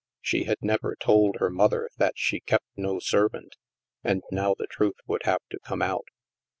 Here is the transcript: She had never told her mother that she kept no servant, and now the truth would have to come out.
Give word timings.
She 0.19 0.45
had 0.45 0.57
never 0.63 0.95
told 0.99 1.35
her 1.37 1.51
mother 1.51 1.87
that 1.97 2.13
she 2.17 2.39
kept 2.39 2.65
no 2.75 2.97
servant, 2.97 3.55
and 4.03 4.23
now 4.31 4.55
the 4.57 4.65
truth 4.65 4.97
would 5.05 5.21
have 5.25 5.43
to 5.51 5.59
come 5.59 5.83
out. 5.83 6.07